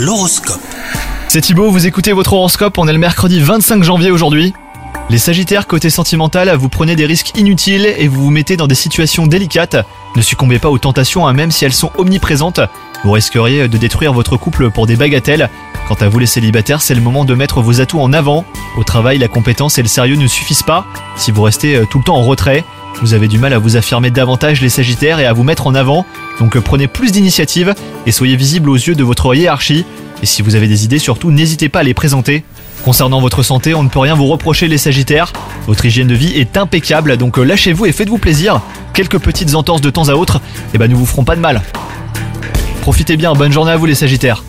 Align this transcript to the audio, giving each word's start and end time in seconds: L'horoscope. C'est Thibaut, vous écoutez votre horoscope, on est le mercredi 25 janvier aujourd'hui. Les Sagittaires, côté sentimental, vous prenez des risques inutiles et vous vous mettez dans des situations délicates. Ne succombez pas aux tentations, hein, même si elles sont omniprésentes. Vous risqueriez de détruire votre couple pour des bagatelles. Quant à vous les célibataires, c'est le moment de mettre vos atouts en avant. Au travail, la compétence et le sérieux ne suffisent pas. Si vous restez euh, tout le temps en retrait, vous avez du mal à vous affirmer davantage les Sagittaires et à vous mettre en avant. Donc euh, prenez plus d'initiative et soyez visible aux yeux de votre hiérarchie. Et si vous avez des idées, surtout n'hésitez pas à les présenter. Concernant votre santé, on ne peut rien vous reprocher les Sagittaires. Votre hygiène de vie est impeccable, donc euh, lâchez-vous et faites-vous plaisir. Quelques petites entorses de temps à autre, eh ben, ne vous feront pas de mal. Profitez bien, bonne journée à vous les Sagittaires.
L'horoscope. 0.00 0.62
C'est 1.28 1.42
Thibaut, 1.42 1.70
vous 1.70 1.86
écoutez 1.86 2.12
votre 2.12 2.32
horoscope, 2.32 2.78
on 2.78 2.88
est 2.88 2.92
le 2.94 2.98
mercredi 2.98 3.38
25 3.38 3.82
janvier 3.82 4.10
aujourd'hui. 4.10 4.54
Les 5.10 5.18
Sagittaires, 5.18 5.66
côté 5.66 5.90
sentimental, 5.90 6.56
vous 6.56 6.70
prenez 6.70 6.96
des 6.96 7.04
risques 7.04 7.36
inutiles 7.36 7.84
et 7.84 8.08
vous 8.08 8.24
vous 8.24 8.30
mettez 8.30 8.56
dans 8.56 8.66
des 8.66 8.74
situations 8.74 9.26
délicates. 9.26 9.76
Ne 10.16 10.22
succombez 10.22 10.58
pas 10.58 10.70
aux 10.70 10.78
tentations, 10.78 11.26
hein, 11.26 11.34
même 11.34 11.50
si 11.50 11.66
elles 11.66 11.74
sont 11.74 11.90
omniprésentes. 11.98 12.60
Vous 13.04 13.12
risqueriez 13.12 13.68
de 13.68 13.76
détruire 13.76 14.14
votre 14.14 14.38
couple 14.38 14.70
pour 14.70 14.86
des 14.86 14.96
bagatelles. 14.96 15.50
Quant 15.86 15.96
à 16.00 16.08
vous 16.08 16.18
les 16.18 16.24
célibataires, 16.24 16.80
c'est 16.80 16.94
le 16.94 17.02
moment 17.02 17.26
de 17.26 17.34
mettre 17.34 17.60
vos 17.60 17.82
atouts 17.82 18.00
en 18.00 18.14
avant. 18.14 18.46
Au 18.78 18.84
travail, 18.84 19.18
la 19.18 19.28
compétence 19.28 19.76
et 19.76 19.82
le 19.82 19.88
sérieux 19.88 20.16
ne 20.16 20.28
suffisent 20.28 20.62
pas. 20.62 20.86
Si 21.16 21.30
vous 21.30 21.42
restez 21.42 21.76
euh, 21.76 21.84
tout 21.84 21.98
le 21.98 22.04
temps 22.04 22.16
en 22.16 22.24
retrait, 22.24 22.64
vous 23.00 23.14
avez 23.14 23.28
du 23.28 23.38
mal 23.38 23.52
à 23.52 23.58
vous 23.58 23.76
affirmer 23.76 24.10
davantage 24.10 24.60
les 24.60 24.68
Sagittaires 24.68 25.20
et 25.20 25.26
à 25.26 25.32
vous 25.32 25.42
mettre 25.42 25.66
en 25.66 25.74
avant. 25.74 26.04
Donc 26.38 26.56
euh, 26.56 26.60
prenez 26.60 26.86
plus 26.86 27.12
d'initiative 27.12 27.74
et 28.06 28.12
soyez 28.12 28.36
visible 28.36 28.68
aux 28.68 28.76
yeux 28.76 28.94
de 28.94 29.04
votre 29.04 29.34
hiérarchie. 29.34 29.84
Et 30.22 30.26
si 30.26 30.42
vous 30.42 30.54
avez 30.54 30.68
des 30.68 30.84
idées, 30.84 30.98
surtout 30.98 31.30
n'hésitez 31.30 31.68
pas 31.68 31.80
à 31.80 31.82
les 31.82 31.94
présenter. 31.94 32.44
Concernant 32.84 33.20
votre 33.20 33.42
santé, 33.42 33.74
on 33.74 33.82
ne 33.82 33.88
peut 33.88 33.98
rien 33.98 34.14
vous 34.14 34.26
reprocher 34.26 34.68
les 34.68 34.78
Sagittaires. 34.78 35.32
Votre 35.66 35.84
hygiène 35.86 36.08
de 36.08 36.14
vie 36.14 36.38
est 36.38 36.56
impeccable, 36.56 37.16
donc 37.16 37.38
euh, 37.38 37.42
lâchez-vous 37.42 37.86
et 37.86 37.92
faites-vous 37.92 38.18
plaisir. 38.18 38.60
Quelques 38.92 39.18
petites 39.18 39.54
entorses 39.54 39.80
de 39.80 39.90
temps 39.90 40.08
à 40.08 40.14
autre, 40.14 40.40
eh 40.74 40.78
ben, 40.78 40.90
ne 40.90 40.94
vous 40.94 41.06
feront 41.06 41.24
pas 41.24 41.36
de 41.36 41.40
mal. 41.40 41.62
Profitez 42.82 43.16
bien, 43.16 43.32
bonne 43.34 43.52
journée 43.52 43.72
à 43.72 43.76
vous 43.76 43.86
les 43.86 43.94
Sagittaires. 43.94 44.42